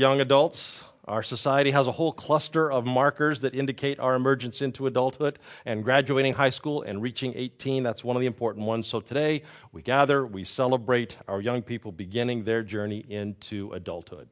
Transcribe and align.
young 0.00 0.22
adults. 0.22 0.82
Our 1.06 1.22
society 1.22 1.72
has 1.72 1.86
a 1.86 1.92
whole 1.92 2.12
cluster 2.12 2.72
of 2.72 2.86
markers 2.86 3.42
that 3.42 3.54
indicate 3.54 4.00
our 4.00 4.14
emergence 4.14 4.62
into 4.62 4.86
adulthood 4.86 5.38
and 5.66 5.84
graduating 5.84 6.32
high 6.32 6.48
school 6.48 6.80
and 6.82 7.02
reaching 7.02 7.34
18. 7.36 7.82
That's 7.82 8.02
one 8.02 8.16
of 8.16 8.20
the 8.20 8.26
important 8.26 8.64
ones. 8.64 8.86
So 8.86 9.00
today 9.00 9.42
we 9.72 9.82
gather, 9.82 10.24
we 10.26 10.44
celebrate 10.44 11.18
our 11.28 11.42
young 11.42 11.60
people 11.60 11.92
beginning 11.92 12.44
their 12.44 12.62
journey 12.62 13.04
into 13.10 13.72
adulthood. 13.74 14.28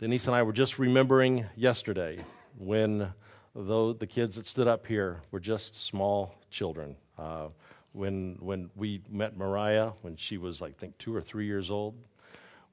Denise 0.00 0.26
and 0.26 0.34
I 0.34 0.42
were 0.42 0.52
just 0.52 0.80
remembering 0.80 1.46
yesterday 1.54 2.18
when 2.58 3.12
though 3.54 3.92
the 3.92 4.08
kids 4.08 4.34
that 4.34 4.48
stood 4.48 4.66
up 4.66 4.88
here 4.88 5.22
were 5.30 5.38
just 5.38 5.76
small 5.76 6.34
children. 6.50 6.96
Uh, 7.16 7.46
when, 7.92 8.38
when 8.40 8.70
we 8.74 9.02
met 9.08 9.36
Mariah 9.36 9.92
when 10.02 10.16
she 10.16 10.36
was, 10.36 10.62
I 10.62 10.72
think, 10.72 10.98
two 10.98 11.14
or 11.14 11.20
three 11.20 11.46
years 11.46 11.70
old, 11.70 11.94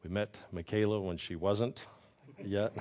we 0.03 0.09
met 0.09 0.35
Michaela 0.51 0.99
when 0.99 1.17
she 1.17 1.35
wasn't 1.35 1.85
yet. 2.43 2.73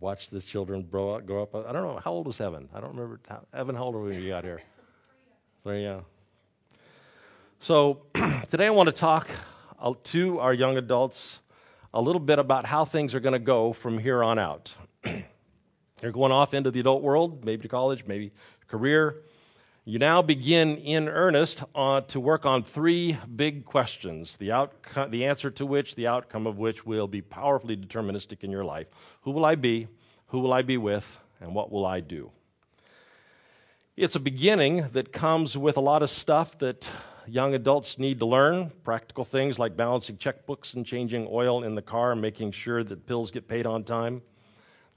Watched 0.00 0.30
the 0.30 0.40
children 0.40 0.82
grow 0.90 1.14
up, 1.14 1.26
grow 1.26 1.42
up. 1.42 1.54
I 1.54 1.72
don't 1.72 1.82
know, 1.82 2.00
how 2.02 2.12
old 2.12 2.26
was 2.26 2.40
Evan? 2.40 2.68
I 2.74 2.80
don't 2.80 2.90
remember. 2.90 3.20
How, 3.28 3.42
Evan, 3.52 3.76
how 3.76 3.84
old 3.84 3.94
were 3.94 4.12
you 4.12 4.30
got 4.30 4.44
here? 4.44 4.62
Three, 5.62 5.82
yeah. 5.84 6.00
So 7.60 8.02
today 8.50 8.66
I 8.66 8.70
want 8.70 8.88
to 8.88 8.92
talk 8.92 9.28
to 10.04 10.38
our 10.40 10.54
young 10.54 10.76
adults 10.76 11.40
a 11.92 12.00
little 12.00 12.20
bit 12.20 12.38
about 12.38 12.66
how 12.66 12.84
things 12.84 13.14
are 13.14 13.20
going 13.20 13.34
to 13.34 13.38
go 13.38 13.72
from 13.72 13.98
here 13.98 14.24
on 14.24 14.38
out. 14.38 14.74
They're 15.04 16.12
going 16.12 16.32
off 16.32 16.54
into 16.54 16.70
the 16.70 16.80
adult 16.80 17.02
world, 17.02 17.44
maybe 17.44 17.62
to 17.62 17.68
college, 17.68 18.06
maybe 18.06 18.32
career 18.66 19.16
you 19.86 19.98
now 19.98 20.20
begin 20.20 20.76
in 20.76 21.08
earnest 21.08 21.64
uh, 21.74 22.02
to 22.02 22.20
work 22.20 22.44
on 22.44 22.62
three 22.62 23.16
big 23.34 23.64
questions, 23.64 24.36
the, 24.36 24.52
outcome, 24.52 25.10
the 25.10 25.24
answer 25.24 25.50
to 25.52 25.64
which, 25.64 25.94
the 25.94 26.06
outcome 26.06 26.46
of 26.46 26.58
which 26.58 26.84
will 26.84 27.08
be 27.08 27.22
powerfully 27.22 27.78
deterministic 27.78 28.44
in 28.44 28.50
your 28.50 28.64
life. 28.64 28.88
Who 29.22 29.30
will 29.30 29.46
I 29.46 29.54
be? 29.54 29.88
Who 30.28 30.40
will 30.40 30.52
I 30.52 30.60
be 30.60 30.76
with? 30.76 31.18
And 31.40 31.54
what 31.54 31.72
will 31.72 31.86
I 31.86 32.00
do? 32.00 32.30
It's 33.96 34.14
a 34.14 34.20
beginning 34.20 34.90
that 34.92 35.12
comes 35.12 35.56
with 35.56 35.78
a 35.78 35.80
lot 35.80 36.02
of 36.02 36.10
stuff 36.10 36.58
that 36.58 36.90
young 37.26 37.54
adults 37.54 37.98
need 37.98 38.18
to 38.18 38.26
learn 38.26 38.70
practical 38.84 39.24
things 39.24 39.58
like 39.58 39.78
balancing 39.78 40.18
checkbooks 40.18 40.74
and 40.74 40.84
changing 40.84 41.26
oil 41.30 41.62
in 41.64 41.74
the 41.74 41.82
car 41.82 42.14
making 42.14 42.52
sure 42.52 42.84
that 42.84 43.06
bills 43.06 43.30
get 43.30 43.48
paid 43.48 43.64
on 43.64 43.84
time. 43.84 44.20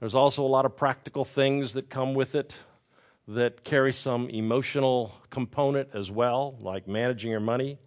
There's 0.00 0.14
also 0.14 0.44
a 0.44 0.48
lot 0.48 0.66
of 0.66 0.76
practical 0.76 1.24
things 1.24 1.72
that 1.72 1.88
come 1.88 2.12
with 2.12 2.34
it 2.34 2.54
that 3.26 3.64
carry 3.64 3.92
some 3.92 4.28
emotional 4.28 5.14
component 5.30 5.88
as 5.94 6.10
well, 6.10 6.56
like 6.60 6.86
managing 6.86 7.30
your 7.30 7.40
money, 7.40 7.78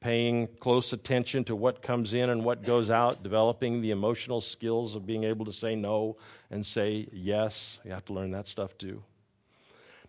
paying 0.00 0.48
close 0.60 0.92
attention 0.92 1.44
to 1.44 1.54
what 1.54 1.82
comes 1.82 2.14
in 2.14 2.30
and 2.30 2.44
what 2.44 2.64
goes 2.64 2.90
out, 2.90 3.22
developing 3.22 3.80
the 3.80 3.90
emotional 3.90 4.40
skills 4.40 4.94
of 4.94 5.06
being 5.06 5.24
able 5.24 5.44
to 5.44 5.52
say 5.52 5.74
no 5.74 6.16
and 6.50 6.64
say 6.64 7.06
yes. 7.12 7.78
You 7.84 7.92
have 7.92 8.04
to 8.06 8.12
learn 8.12 8.30
that 8.30 8.48
stuff 8.48 8.76
too. 8.78 9.02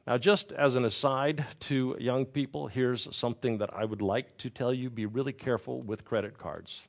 Now, 0.08 0.18
just 0.18 0.52
as 0.52 0.76
an 0.76 0.84
aside 0.84 1.46
to 1.62 1.96
young 2.00 2.26
people, 2.26 2.68
here's 2.68 3.14
something 3.16 3.60
that 3.60 3.70
I 3.74 3.86
would 3.86 4.02
like 4.02 4.38
to 4.40 4.50
tell 4.50 4.74
you 4.74 4.90
be 4.90 5.06
really 5.06 5.32
careful 5.32 5.82
with 5.82 6.04
credit 6.04 6.38
cards 6.38 6.88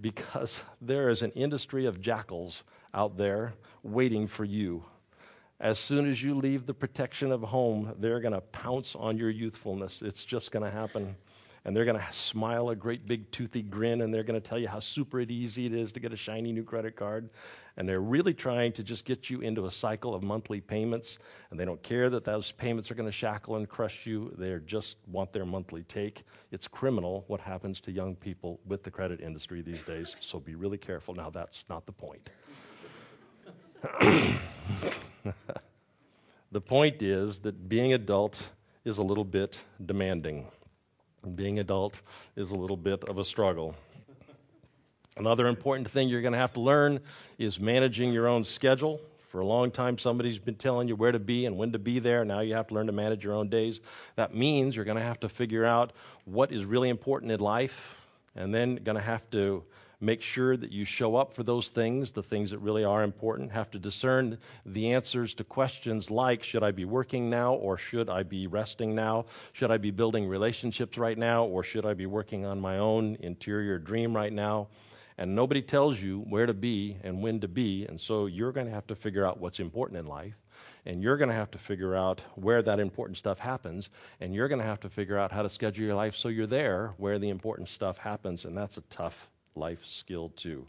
because 0.00 0.62
there 0.80 1.08
is 1.08 1.22
an 1.22 1.30
industry 1.32 1.86
of 1.86 2.00
jackals 2.00 2.64
out 2.92 3.16
there 3.16 3.54
waiting 3.82 4.26
for 4.26 4.44
you 4.44 4.84
as 5.60 5.78
soon 5.78 6.10
as 6.10 6.22
you 6.22 6.34
leave 6.34 6.66
the 6.66 6.74
protection 6.74 7.30
of 7.30 7.42
home, 7.42 7.94
they're 7.98 8.20
going 8.20 8.34
to 8.34 8.40
pounce 8.40 8.94
on 8.96 9.16
your 9.16 9.30
youthfulness. 9.30 10.02
It's 10.02 10.24
just 10.24 10.50
going 10.50 10.64
to 10.64 10.70
happen. 10.70 11.16
And 11.66 11.74
they're 11.74 11.86
going 11.86 11.98
to 11.98 12.12
smile 12.12 12.68
a 12.68 12.76
great 12.76 13.06
big 13.06 13.30
toothy 13.30 13.62
grin 13.62 14.02
and 14.02 14.12
they're 14.12 14.24
going 14.24 14.38
to 14.38 14.46
tell 14.46 14.58
you 14.58 14.68
how 14.68 14.80
super 14.80 15.20
easy 15.20 15.64
it 15.64 15.72
is 15.72 15.92
to 15.92 16.00
get 16.00 16.12
a 16.12 16.16
shiny 16.16 16.52
new 16.52 16.64
credit 16.64 16.94
card. 16.94 17.30
And 17.78 17.88
they're 17.88 18.02
really 18.02 18.34
trying 18.34 18.72
to 18.72 18.82
just 18.82 19.06
get 19.06 19.30
you 19.30 19.40
into 19.40 19.64
a 19.64 19.70
cycle 19.70 20.14
of 20.14 20.22
monthly 20.22 20.60
payments. 20.60 21.16
And 21.50 21.58
they 21.58 21.64
don't 21.64 21.82
care 21.82 22.10
that 22.10 22.24
those 22.24 22.52
payments 22.52 22.90
are 22.90 22.94
going 22.94 23.08
to 23.08 23.12
shackle 23.12 23.56
and 23.56 23.66
crush 23.66 24.04
you. 24.04 24.34
They 24.36 24.54
just 24.66 24.96
want 25.06 25.32
their 25.32 25.46
monthly 25.46 25.84
take. 25.84 26.24
It's 26.52 26.68
criminal 26.68 27.24
what 27.28 27.40
happens 27.40 27.80
to 27.80 27.92
young 27.92 28.14
people 28.14 28.60
with 28.66 28.82
the 28.82 28.90
credit 28.90 29.20
industry 29.22 29.62
these 29.62 29.82
days. 29.82 30.16
So 30.20 30.38
be 30.38 30.56
really 30.56 30.78
careful. 30.78 31.14
Now, 31.14 31.30
that's 31.30 31.64
not 31.70 31.86
the 31.86 31.92
point. 31.92 32.28
the 36.52 36.60
point 36.60 37.02
is 37.02 37.40
that 37.40 37.68
being 37.68 37.92
adult 37.92 38.48
is 38.84 38.98
a 38.98 39.02
little 39.02 39.24
bit 39.24 39.58
demanding. 39.84 40.46
Being 41.34 41.58
adult 41.58 42.02
is 42.36 42.50
a 42.50 42.54
little 42.54 42.76
bit 42.76 43.04
of 43.04 43.18
a 43.18 43.24
struggle. 43.24 43.74
Another 45.16 45.46
important 45.46 45.90
thing 45.90 46.08
you're 46.08 46.22
going 46.22 46.32
to 46.32 46.38
have 46.38 46.52
to 46.54 46.60
learn 46.60 47.00
is 47.38 47.60
managing 47.60 48.12
your 48.12 48.26
own 48.26 48.44
schedule. 48.44 49.00
For 49.28 49.40
a 49.40 49.46
long 49.46 49.70
time, 49.70 49.98
somebody's 49.98 50.38
been 50.38 50.54
telling 50.56 50.86
you 50.86 50.96
where 50.96 51.12
to 51.12 51.18
be 51.18 51.46
and 51.46 51.56
when 51.56 51.72
to 51.72 51.78
be 51.78 51.98
there. 51.98 52.24
Now 52.24 52.40
you 52.40 52.54
have 52.54 52.68
to 52.68 52.74
learn 52.74 52.86
to 52.86 52.92
manage 52.92 53.24
your 53.24 53.34
own 53.34 53.48
days. 53.48 53.80
That 54.16 54.34
means 54.34 54.76
you're 54.76 54.84
going 54.84 54.96
to 54.96 55.02
have 55.02 55.20
to 55.20 55.28
figure 55.28 55.64
out 55.64 55.92
what 56.24 56.52
is 56.52 56.64
really 56.64 56.88
important 56.88 57.32
in 57.32 57.40
life, 57.40 58.00
and 58.36 58.54
then 58.54 58.76
going 58.76 58.96
to 58.96 59.02
have 59.02 59.28
to 59.30 59.64
Make 60.00 60.22
sure 60.22 60.56
that 60.56 60.72
you 60.72 60.84
show 60.84 61.16
up 61.16 61.32
for 61.32 61.42
those 61.42 61.68
things, 61.68 62.12
the 62.12 62.22
things 62.22 62.50
that 62.50 62.58
really 62.58 62.84
are 62.84 63.02
important. 63.02 63.52
Have 63.52 63.70
to 63.72 63.78
discern 63.78 64.38
the 64.66 64.92
answers 64.92 65.34
to 65.34 65.44
questions 65.44 66.10
like 66.10 66.42
Should 66.42 66.62
I 66.62 66.70
be 66.70 66.84
working 66.84 67.30
now 67.30 67.54
or 67.54 67.76
should 67.76 68.08
I 68.08 68.22
be 68.22 68.46
resting 68.46 68.94
now? 68.94 69.26
Should 69.52 69.70
I 69.70 69.78
be 69.78 69.90
building 69.90 70.26
relationships 70.26 70.98
right 70.98 71.18
now 71.18 71.44
or 71.44 71.62
should 71.62 71.86
I 71.86 71.94
be 71.94 72.06
working 72.06 72.44
on 72.44 72.60
my 72.60 72.78
own 72.78 73.16
interior 73.20 73.78
dream 73.78 74.14
right 74.14 74.32
now? 74.32 74.68
And 75.16 75.34
nobody 75.34 75.62
tells 75.62 76.00
you 76.00 76.20
where 76.28 76.46
to 76.46 76.54
be 76.54 76.98
and 77.04 77.22
when 77.22 77.40
to 77.40 77.48
be. 77.48 77.86
And 77.86 78.00
so 78.00 78.26
you're 78.26 78.52
going 78.52 78.66
to 78.66 78.72
have 78.72 78.86
to 78.88 78.96
figure 78.96 79.24
out 79.24 79.38
what's 79.38 79.60
important 79.60 79.98
in 79.98 80.06
life 80.06 80.34
and 80.86 81.02
you're 81.02 81.16
going 81.16 81.30
to 81.30 81.34
have 81.34 81.50
to 81.52 81.58
figure 81.58 81.94
out 81.94 82.20
where 82.34 82.62
that 82.62 82.78
important 82.78 83.16
stuff 83.16 83.38
happens, 83.38 83.88
and 84.20 84.34
you're 84.34 84.48
going 84.48 84.60
to 84.60 84.66
have 84.66 84.80
to 84.80 84.88
figure 84.88 85.18
out 85.18 85.32
how 85.32 85.42
to 85.42 85.48
schedule 85.48 85.84
your 85.84 85.94
life 85.94 86.14
so 86.14 86.28
you're 86.28 86.46
there 86.46 86.92
where 86.98 87.18
the 87.18 87.30
important 87.30 87.68
stuff 87.68 87.98
happens, 87.98 88.44
and 88.44 88.56
that's 88.56 88.76
a 88.76 88.82
tough 88.82 89.28
life 89.56 89.84
skill 89.84 90.30
too. 90.30 90.66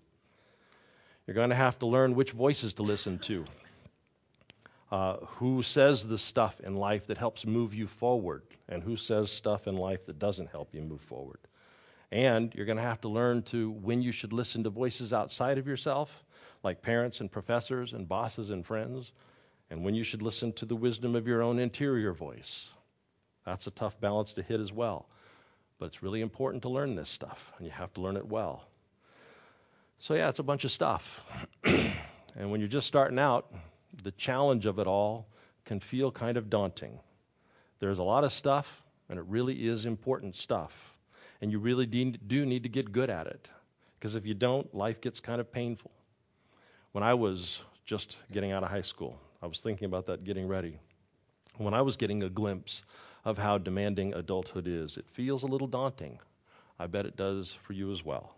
You're 1.25 1.35
going 1.35 1.49
to 1.49 1.55
have 1.55 1.79
to 1.79 1.85
learn 1.85 2.15
which 2.15 2.31
voices 2.31 2.73
to 2.73 2.83
listen 2.83 3.17
to. 3.19 3.45
Uh, 4.91 5.17
who 5.25 5.63
says 5.63 6.07
the 6.07 6.17
stuff 6.17 6.61
in 6.61 6.75
life 6.75 7.07
that 7.07 7.17
helps 7.17 7.45
move 7.45 7.73
you 7.73 7.87
forward, 7.87 8.43
and 8.69 8.83
who 8.83 8.95
says 8.95 9.31
stuff 9.31 9.67
in 9.67 9.75
life 9.75 10.05
that 10.05 10.19
doesn't 10.19 10.49
help 10.49 10.73
you 10.73 10.81
move 10.81 11.01
forward. 11.01 11.39
And 12.11 12.53
you're 12.53 12.67
going 12.67 12.77
to 12.77 12.83
have 12.83 13.01
to 13.01 13.09
learn 13.09 13.41
to 13.43 13.71
when 13.71 14.01
you 14.01 14.11
should 14.11 14.31
listen 14.31 14.63
to 14.63 14.69
voices 14.69 15.11
outside 15.11 15.57
of 15.57 15.67
yourself, 15.67 16.23
like 16.63 16.83
parents 16.83 17.19
and 17.19 17.31
professors 17.31 17.93
and 17.93 18.07
bosses 18.07 18.51
and 18.51 18.65
friends, 18.65 19.11
and 19.71 19.83
when 19.83 19.95
you 19.95 20.03
should 20.03 20.21
listen 20.21 20.53
to 20.53 20.65
the 20.65 20.75
wisdom 20.75 21.15
of 21.15 21.27
your 21.27 21.41
own 21.41 21.57
interior 21.57 22.13
voice. 22.13 22.69
That's 23.43 23.67
a 23.67 23.71
tough 23.71 23.99
balance 23.99 24.33
to 24.33 24.43
hit 24.43 24.59
as 24.59 24.71
well. 24.71 25.09
But 25.79 25.87
it's 25.87 26.03
really 26.03 26.21
important 26.21 26.61
to 26.63 26.69
learn 26.69 26.95
this 26.95 27.09
stuff, 27.09 27.51
and 27.57 27.65
you 27.65 27.71
have 27.71 27.93
to 27.95 28.01
learn 28.01 28.17
it 28.17 28.27
well. 28.27 28.67
So, 29.99 30.13
yeah, 30.13 30.29
it's 30.29 30.39
a 30.39 30.43
bunch 30.43 30.65
of 30.65 30.71
stuff. 30.71 31.47
and 31.63 32.51
when 32.51 32.59
you're 32.59 32.69
just 32.69 32.87
starting 32.87 33.19
out, 33.19 33.53
the 34.03 34.11
challenge 34.11 34.65
of 34.65 34.79
it 34.79 34.87
all 34.87 35.27
can 35.63 35.79
feel 35.79 36.11
kind 36.11 36.37
of 36.37 36.49
daunting. 36.49 36.99
There's 37.79 37.97
a 37.97 38.03
lot 38.03 38.23
of 38.23 38.31
stuff, 38.31 38.83
and 39.09 39.19
it 39.19 39.25
really 39.27 39.67
is 39.67 39.85
important 39.85 40.35
stuff. 40.35 40.93
And 41.41 41.51
you 41.51 41.59
really 41.59 41.85
do 41.85 42.45
need 42.45 42.63
to 42.63 42.69
get 42.69 42.91
good 42.91 43.09
at 43.09 43.27
it. 43.27 43.49
Because 43.99 44.15
if 44.15 44.25
you 44.25 44.33
don't, 44.33 44.73
life 44.73 45.01
gets 45.01 45.19
kind 45.19 45.39
of 45.41 45.51
painful. 45.51 45.91
When 46.91 47.03
I 47.03 47.13
was 47.13 47.63
just 47.85 48.17
getting 48.31 48.51
out 48.51 48.63
of 48.63 48.69
high 48.69 48.81
school, 48.81 49.19
I 49.41 49.47
was 49.47 49.61
thinking 49.61 49.85
about 49.85 50.05
that 50.07 50.23
getting 50.23 50.47
ready. 50.47 50.79
When 51.57 51.73
I 51.73 51.81
was 51.81 51.97
getting 51.97 52.23
a 52.23 52.29
glimpse 52.29 52.83
of 53.23 53.37
how 53.37 53.57
demanding 53.57 54.13
adulthood 54.13 54.67
is, 54.67 54.97
it 54.97 55.07
feels 55.09 55.43
a 55.43 55.47
little 55.47 55.67
daunting. 55.67 56.19
I 56.79 56.87
bet 56.87 57.05
it 57.05 57.15
does 57.15 57.55
for 57.63 57.73
you 57.73 57.91
as 57.91 58.03
well. 58.03 58.35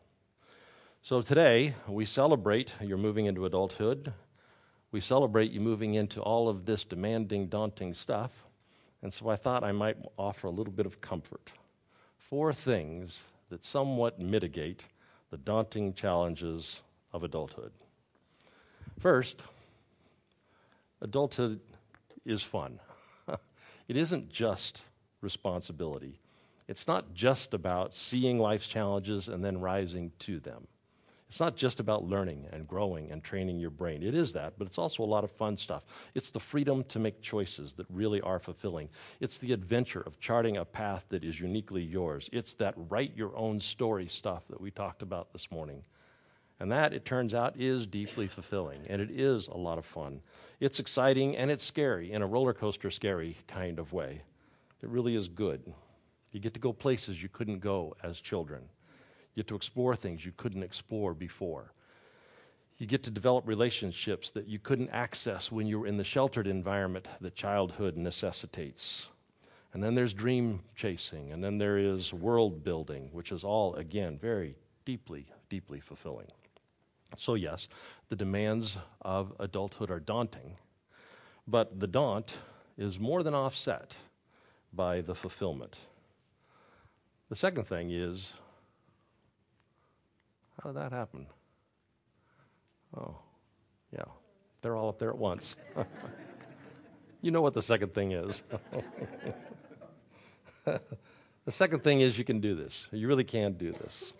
So 1.07 1.21
today, 1.21 1.73
we 1.87 2.05
celebrate 2.05 2.73
your 2.81 2.97
moving 2.97 3.27
into 3.27 3.45
adulthood. 3.45 4.11
We 4.91 4.99
celebrate 4.99 5.51
you 5.51 5.61
moving 5.61 5.93
into 5.93 6.19
all 6.19 6.49
of 6.49 6.65
this 6.65 6.83
demanding, 6.83 7.47
daunting 7.47 7.93
stuff. 7.93 8.43
And 9.01 9.13
so 9.13 9.29
I 9.29 9.37
thought 9.37 9.63
I 9.63 9.71
might 9.71 9.95
offer 10.17 10.47
a 10.47 10.51
little 10.51 10.73
bit 10.73 10.85
of 10.85 10.99
comfort. 10.99 11.53
Four 12.17 12.51
things 12.51 13.23
that 13.49 13.63
somewhat 13.63 14.19
mitigate 14.19 14.83
the 15.31 15.37
daunting 15.37 15.93
challenges 15.93 16.81
of 17.13 17.23
adulthood. 17.23 17.71
First, 18.99 19.43
adulthood 20.99 21.61
is 22.25 22.43
fun. 22.43 22.81
it 23.87 23.95
isn't 23.95 24.29
just 24.29 24.81
responsibility, 25.21 26.19
it's 26.67 26.85
not 26.85 27.13
just 27.13 27.53
about 27.53 27.95
seeing 27.95 28.39
life's 28.39 28.67
challenges 28.67 29.29
and 29.29 29.41
then 29.41 29.61
rising 29.61 30.11
to 30.19 30.41
them. 30.41 30.67
It's 31.27 31.41
not 31.41 31.57
just 31.57 31.81
about 31.81 32.05
learning 32.05 32.45
and 32.53 32.65
growing 32.67 33.11
and 33.11 33.21
training 33.21 33.59
your 33.59 33.69
brain. 33.69 34.01
It 34.01 34.15
is 34.15 34.31
that, 34.33 34.53
but 34.57 34.65
it's 34.65 34.77
also 34.77 35.03
a 35.03 35.05
lot 35.05 35.25
of 35.25 35.31
fun 35.31 35.57
stuff. 35.57 35.83
It's 36.15 36.29
the 36.29 36.39
freedom 36.39 36.85
to 36.85 36.99
make 36.99 37.21
choices 37.21 37.73
that 37.73 37.85
really 37.89 38.21
are 38.21 38.39
fulfilling. 38.39 38.87
It's 39.19 39.37
the 39.37 39.51
adventure 39.51 40.01
of 40.01 40.19
charting 40.21 40.55
a 40.55 40.63
path 40.63 41.05
that 41.09 41.25
is 41.25 41.39
uniquely 41.39 41.83
yours. 41.83 42.29
It's 42.31 42.53
that 42.55 42.75
write 42.89 43.15
your 43.15 43.35
own 43.35 43.59
story 43.59 44.07
stuff 44.07 44.47
that 44.49 44.61
we 44.61 44.71
talked 44.71 45.01
about 45.01 45.33
this 45.33 45.51
morning. 45.51 45.83
And 46.61 46.71
that, 46.71 46.93
it 46.93 47.03
turns 47.03 47.33
out, 47.33 47.59
is 47.59 47.85
deeply 47.85 48.27
fulfilling, 48.27 48.81
and 48.87 49.01
it 49.01 49.11
is 49.11 49.47
a 49.47 49.57
lot 49.57 49.77
of 49.77 49.85
fun. 49.85 50.21
It's 50.59 50.79
exciting 50.79 51.37
and 51.37 51.51
it's 51.51 51.63
scary 51.63 52.11
in 52.11 52.21
a 52.21 52.27
roller 52.27 52.53
coaster 52.53 52.89
scary 52.89 53.37
kind 53.47 53.79
of 53.79 53.93
way. 53.93 54.21
It 54.81 54.89
really 54.89 55.15
is 55.15 55.27
good. 55.27 55.61
You 56.31 56.39
get 56.39 56.53
to 56.53 56.59
go 56.59 56.73
places 56.73 57.21
you 57.21 57.29
couldn't 57.29 57.59
go 57.59 57.95
as 58.01 58.21
children. 58.21 58.63
You 59.37 59.43
get 59.43 59.49
to 59.49 59.55
explore 59.55 59.95
things 59.95 60.25
you 60.25 60.31
couldn't 60.35 60.63
explore 60.63 61.13
before. 61.13 61.71
You 62.79 62.87
get 62.87 63.03
to 63.03 63.11
develop 63.11 63.47
relationships 63.47 64.31
that 64.31 64.47
you 64.47 64.57
couldn't 64.57 64.89
access 64.89 65.51
when 65.51 65.67
you 65.67 65.79
were 65.79 65.85
in 65.85 65.97
the 65.97 66.03
sheltered 66.03 66.47
environment 66.47 67.07
that 67.21 67.35
childhood 67.35 67.97
necessitates. 67.97 69.09
And 69.73 69.83
then 69.83 69.93
there's 69.93 70.15
dream 70.15 70.61
chasing, 70.75 71.31
and 71.31 71.43
then 71.43 71.59
there 71.59 71.77
is 71.77 72.11
world 72.11 72.63
building, 72.63 73.09
which 73.11 73.31
is 73.31 73.43
all, 73.43 73.75
again, 73.75 74.17
very 74.17 74.55
deeply, 74.85 75.27
deeply 75.49 75.81
fulfilling. 75.81 76.29
So, 77.15 77.35
yes, 77.35 77.67
the 78.09 78.15
demands 78.15 78.79
of 79.03 79.33
adulthood 79.39 79.91
are 79.91 79.99
daunting, 79.99 80.57
but 81.47 81.79
the 81.79 81.85
daunt 81.85 82.37
is 82.75 82.97
more 82.97 83.21
than 83.21 83.35
offset 83.35 83.97
by 84.73 85.01
the 85.01 85.13
fulfillment. 85.13 85.77
The 87.29 87.35
second 87.35 87.65
thing 87.65 87.91
is 87.91 88.33
how 90.61 90.71
did 90.71 90.77
that 90.77 90.91
happen? 90.91 91.27
Oh, 92.95 93.15
yeah. 93.93 94.03
They're 94.61 94.75
all 94.75 94.89
up 94.89 94.99
there 94.99 95.09
at 95.09 95.17
once. 95.17 95.55
you 97.21 97.31
know 97.31 97.41
what 97.41 97.53
the 97.53 97.61
second 97.61 97.93
thing 97.93 98.11
is. 98.13 98.41
the 100.65 101.51
second 101.51 101.83
thing 101.83 102.01
is 102.01 102.17
you 102.17 102.23
can 102.23 102.39
do 102.39 102.55
this. 102.55 102.87
You 102.91 103.07
really 103.07 103.23
can 103.23 103.53
do 103.53 103.71
this. 103.71 104.13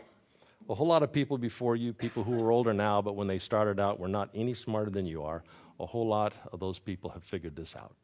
A 0.69 0.75
whole 0.75 0.88
lot 0.88 1.01
of 1.01 1.12
people 1.12 1.38
before 1.38 1.75
you, 1.75 1.94
people 1.94 2.24
who 2.24 2.42
are 2.44 2.51
older 2.51 2.74
now, 2.74 3.01
but 3.01 3.16
when 3.16 3.28
they 3.28 3.39
started 3.39 3.80
out 3.80 4.00
were 4.00 4.10
not 4.10 4.30
any 4.36 4.54
smarter 4.54 4.92
than 4.92 5.06
you 5.06 5.24
are, 5.24 5.44
a 5.80 5.86
whole 5.86 6.07
lot 6.07 6.34
of 6.51 6.60
those 6.60 6.78
people 6.78 7.10
have 7.12 7.24
figured 7.24 7.56
this 7.56 7.75
out. 7.75 7.95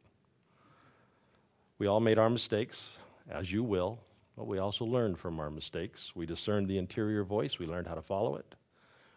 We 1.78 1.86
all 1.86 2.00
made 2.00 2.18
our 2.18 2.30
mistakes, 2.30 2.88
as 3.30 3.52
you 3.52 3.62
will. 3.62 3.98
But 4.36 4.46
we 4.46 4.58
also 4.58 4.84
learned 4.84 5.18
from 5.18 5.38
our 5.38 5.50
mistakes. 5.50 6.12
We 6.14 6.26
discerned 6.26 6.68
the 6.68 6.78
interior 6.78 7.24
voice, 7.24 7.58
we 7.58 7.66
learned 7.66 7.86
how 7.86 7.94
to 7.94 8.02
follow 8.02 8.36
it. 8.36 8.54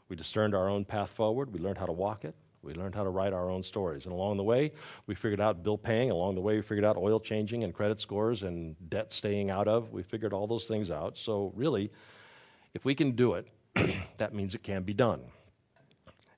We 0.10 0.16
discerned 0.16 0.56
our 0.56 0.70
own 0.70 0.86
path 0.86 1.10
forward, 1.10 1.52
we 1.54 1.60
learned 1.60 1.78
how 1.78 1.86
to 1.86 1.92
walk 1.92 2.24
it. 2.24 2.36
We 2.64 2.74
learned 2.74 2.96
how 2.96 3.04
to 3.04 3.10
write 3.10 3.34
our 3.34 3.50
own 3.50 3.64
stories. 3.64 4.06
And 4.06 4.14
along 4.14 4.38
the 4.38 4.44
way, 4.44 4.74
we 5.06 5.16
figured 5.16 5.40
out 5.40 5.64
bill 5.64 5.78
paying. 5.78 6.12
Along 6.12 6.36
the 6.36 6.42
way, 6.42 6.56
we 6.56 6.62
figured 6.62 6.84
out 6.84 6.98
oil 6.98 7.20
changing 7.20 7.64
and 7.64 7.74
credit 7.74 8.02
scores 8.02 8.44
and 8.44 8.76
debt 8.90 9.14
staying 9.14 9.50
out 9.50 9.68
of. 9.68 9.94
We 9.94 10.04
figured 10.04 10.34
all 10.34 10.48
those 10.48 10.66
things 10.66 10.92
out. 10.92 11.18
So, 11.18 11.54
really, 11.56 11.92
if 12.74 12.84
we 12.84 12.94
can 12.94 13.12
do 13.12 13.36
it, 13.36 13.48
that 14.18 14.34
means 14.34 14.54
it 14.54 14.64
can 14.64 14.84
be 14.84 14.94
done. 14.94 15.22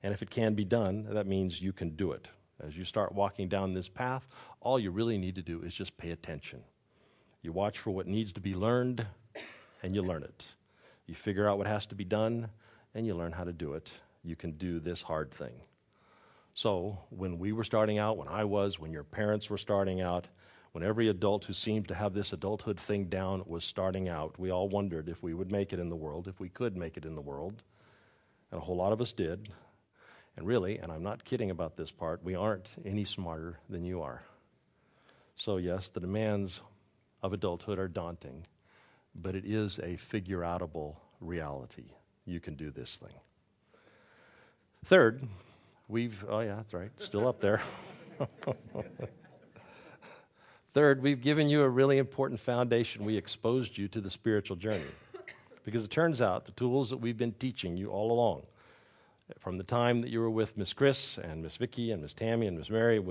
And 0.02 0.14
if 0.14 0.22
it 0.22 0.30
can 0.30 0.54
be 0.54 0.64
done, 0.64 1.08
that 1.10 1.26
means 1.26 1.60
you 1.60 1.72
can 1.72 1.96
do 1.96 2.12
it. 2.12 2.28
As 2.64 2.76
you 2.76 2.84
start 2.84 3.12
walking 3.12 3.48
down 3.48 3.74
this 3.74 3.88
path, 3.88 4.28
all 4.60 4.78
you 4.78 4.90
really 4.90 5.18
need 5.18 5.34
to 5.34 5.42
do 5.42 5.62
is 5.62 5.74
just 5.74 5.96
pay 5.96 6.10
attention. 6.10 6.62
You 7.42 7.52
watch 7.52 7.78
for 7.78 7.90
what 7.90 8.06
needs 8.06 8.32
to 8.32 8.40
be 8.40 8.54
learned, 8.54 9.06
and 9.82 9.94
you 9.94 10.02
learn 10.02 10.22
it. 10.22 10.46
You 11.06 11.14
figure 11.14 11.48
out 11.48 11.58
what 11.58 11.66
has 11.66 11.86
to 11.86 11.94
be 11.94 12.04
done, 12.04 12.50
and 12.94 13.06
you 13.06 13.14
learn 13.14 13.32
how 13.32 13.44
to 13.44 13.52
do 13.52 13.74
it. 13.74 13.90
You 14.22 14.36
can 14.36 14.52
do 14.52 14.78
this 14.78 15.00
hard 15.00 15.30
thing. 15.30 15.54
So, 16.54 16.98
when 17.08 17.38
we 17.38 17.52
were 17.52 17.64
starting 17.64 17.98
out, 17.98 18.18
when 18.18 18.28
I 18.28 18.44
was, 18.44 18.78
when 18.78 18.92
your 18.92 19.04
parents 19.04 19.48
were 19.48 19.56
starting 19.56 20.02
out, 20.02 20.26
when 20.72 20.84
every 20.84 21.08
adult 21.08 21.44
who 21.44 21.54
seemed 21.54 21.88
to 21.88 21.94
have 21.94 22.12
this 22.12 22.32
adulthood 22.32 22.78
thing 22.78 23.06
down 23.06 23.42
was 23.46 23.64
starting 23.64 24.08
out, 24.08 24.38
we 24.38 24.50
all 24.50 24.68
wondered 24.68 25.08
if 25.08 25.22
we 25.22 25.32
would 25.32 25.50
make 25.50 25.72
it 25.72 25.78
in 25.78 25.88
the 25.88 25.96
world, 25.96 26.28
if 26.28 26.38
we 26.38 26.48
could 26.50 26.76
make 26.76 26.96
it 26.96 27.06
in 27.06 27.14
the 27.14 27.20
world. 27.20 27.62
And 28.50 28.60
a 28.60 28.64
whole 28.64 28.76
lot 28.76 28.92
of 28.92 29.00
us 29.00 29.12
did. 29.12 29.48
And 30.36 30.46
really, 30.46 30.78
and 30.78 30.92
I'm 30.92 31.02
not 31.02 31.24
kidding 31.24 31.50
about 31.50 31.76
this 31.76 31.90
part, 31.90 32.22
we 32.22 32.34
aren't 32.34 32.68
any 32.84 33.04
smarter 33.04 33.58
than 33.68 33.84
you 33.84 34.02
are. 34.02 34.22
So, 35.36 35.56
yes, 35.56 35.88
the 35.88 36.00
demands 36.00 36.60
of 37.22 37.32
adulthood 37.32 37.78
are 37.78 37.88
daunting, 37.88 38.46
but 39.14 39.34
it 39.34 39.44
is 39.44 39.78
a 39.82 39.96
figure 39.96 40.40
outable 40.40 40.96
reality. 41.20 41.92
You 42.24 42.40
can 42.40 42.54
do 42.54 42.70
this 42.70 42.96
thing. 42.96 43.14
Third, 44.84 45.22
we've, 45.88 46.24
oh 46.28 46.40
yeah, 46.40 46.56
that's 46.56 46.72
right, 46.72 46.90
still 46.98 47.28
up 47.28 47.40
there. 47.40 47.60
Third, 50.72 51.02
we've 51.02 51.20
given 51.20 51.48
you 51.48 51.62
a 51.62 51.68
really 51.68 51.98
important 51.98 52.38
foundation. 52.38 53.04
We 53.04 53.16
exposed 53.16 53.76
you 53.76 53.88
to 53.88 54.00
the 54.00 54.10
spiritual 54.10 54.56
journey. 54.56 54.84
Because 55.64 55.84
it 55.84 55.90
turns 55.90 56.22
out 56.22 56.46
the 56.46 56.52
tools 56.52 56.90
that 56.90 56.96
we've 56.96 57.18
been 57.18 57.32
teaching 57.32 57.76
you 57.76 57.90
all 57.90 58.12
along, 58.12 58.42
from 59.38 59.58
the 59.58 59.64
time 59.64 60.00
that 60.00 60.10
you 60.10 60.20
were 60.20 60.30
with 60.30 60.56
Miss 60.56 60.72
Chris 60.72 61.18
and 61.18 61.42
Miss 61.42 61.56
Vicky 61.56 61.90
and 61.90 62.00
Miss 62.00 62.14
Tammy 62.14 62.46
and 62.46 62.56
Miss 62.56 62.70
Mary, 62.70 63.02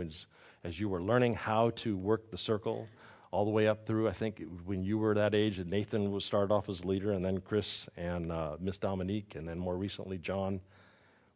as 0.64 0.80
you 0.80 0.90
were 0.90 1.02
learning 1.02 1.36
how 1.36 1.70
to 1.72 1.96
work 1.96 2.32
the 2.32 2.38
circle, 2.38 2.88
all 3.32 3.46
the 3.46 3.52
way 3.52 3.68
up 3.68 3.86
through, 3.86 4.08
I 4.08 4.12
think, 4.12 4.44
when 4.66 4.84
you 4.84 4.98
were 4.98 5.14
that 5.14 5.36
age, 5.36 5.64
Nathan 5.66 6.12
was 6.12 6.26
started 6.26 6.54
off 6.54 6.68
as 6.68 6.84
leader, 6.84 7.12
and 7.12 7.24
then 7.24 7.42
Chris 7.42 7.88
and 7.96 8.32
uh, 8.32 8.58
Miss 8.60 8.78
Dominique, 8.78 9.36
and 9.36 9.48
then 9.48 9.60
more 9.60 9.78
recently 9.78 10.18
John. 10.18 10.60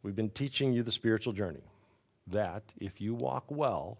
We've 0.01 0.16
been 0.16 0.31
teaching 0.31 0.74
you 0.74 0.81
the 0.81 0.92
spiritual 0.92 1.34
journey. 1.34 1.62
That, 2.28 2.63
if 2.80 3.00
you 3.00 3.13
walk 3.13 3.45
well, 3.50 4.00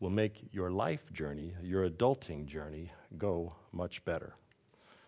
will 0.00 0.10
make 0.10 0.48
your 0.52 0.70
life 0.70 1.12
journey, 1.12 1.54
your 1.62 1.88
adulting 1.88 2.46
journey, 2.46 2.92
go 3.16 3.54
much 3.72 4.04
better. 4.04 4.34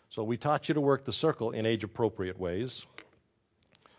So, 0.09 0.25
we 0.25 0.39
taught 0.39 0.69
you 0.69 0.75
to 0.75 0.81
work 0.81 1.05
the 1.05 1.13
circle 1.13 1.51
in 1.51 1.67
age 1.67 1.85
appropriate 1.85 2.39
ways. 2.39 2.87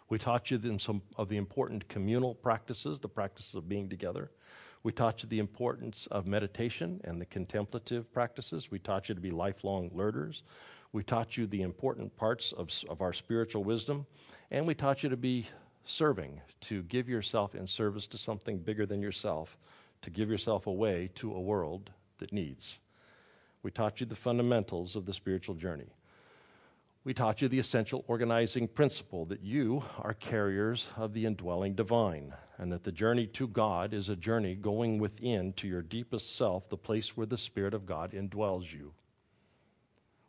We 0.09 0.17
taught 0.17 0.49
you 0.49 0.79
some 0.79 1.01
of 1.17 1.29
the 1.29 1.37
important 1.37 1.87
communal 1.87 2.33
practices, 2.33 2.99
the 2.99 3.09
practices 3.09 3.55
of 3.55 3.69
being 3.69 3.89
together. 3.89 4.31
We 4.83 4.91
taught 4.91 5.23
you 5.23 5.29
the 5.29 5.39
importance 5.39 6.07
of 6.11 6.27
meditation 6.27 7.01
and 7.03 7.19
the 7.19 7.25
contemplative 7.25 8.11
practices. 8.13 8.71
We 8.71 8.79
taught 8.79 9.09
you 9.09 9.15
to 9.15 9.21
be 9.21 9.31
lifelong 9.31 9.89
learners. 9.93 10.43
We 10.93 11.03
taught 11.03 11.37
you 11.37 11.47
the 11.47 11.63
important 11.63 12.15
parts 12.15 12.53
of, 12.53 12.69
of 12.89 13.01
our 13.01 13.13
spiritual 13.13 13.63
wisdom. 13.63 14.05
And 14.51 14.65
we 14.65 14.75
taught 14.75 15.03
you 15.03 15.09
to 15.09 15.17
be 15.17 15.47
serving, 15.83 16.41
to 16.61 16.83
give 16.83 17.09
yourself 17.09 17.55
in 17.55 17.65
service 17.65 18.07
to 18.07 18.17
something 18.17 18.57
bigger 18.57 18.85
than 18.85 19.01
yourself, 19.01 19.57
to 20.01 20.09
give 20.09 20.29
yourself 20.29 20.67
away 20.67 21.09
to 21.15 21.33
a 21.33 21.39
world 21.39 21.89
that 22.19 22.33
needs. 22.33 22.77
We 23.63 23.71
taught 23.71 23.99
you 23.99 24.05
the 24.05 24.15
fundamentals 24.15 24.95
of 24.95 25.05
the 25.05 25.13
spiritual 25.13 25.55
journey. 25.55 25.93
We 27.07 27.13
taught 27.13 27.41
you 27.41 27.47
the 27.47 27.57
essential 27.57 28.03
organizing 28.09 28.67
principle 28.67 29.23
that 29.27 29.41
you 29.41 29.81
are 29.99 30.13
carriers 30.13 30.89
of 30.97 31.13
the 31.13 31.25
indwelling 31.25 31.73
divine, 31.73 32.33
and 32.57 32.69
that 32.73 32.83
the 32.83 32.91
journey 32.91 33.27
to 33.27 33.47
God 33.47 33.93
is 33.93 34.09
a 34.09 34.15
journey 34.17 34.55
going 34.55 34.97
within 34.97 35.53
to 35.53 35.69
your 35.69 35.81
deepest 35.81 36.35
self, 36.35 36.67
the 36.67 36.75
place 36.75 37.15
where 37.15 37.25
the 37.25 37.37
Spirit 37.37 37.73
of 37.73 37.85
God 37.85 38.11
indwells 38.11 38.73
you. 38.73 38.91